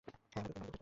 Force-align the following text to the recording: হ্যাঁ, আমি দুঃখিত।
হ্যাঁ, 0.07 0.15
আমি 0.35 0.51
দুঃখিত। 0.57 0.77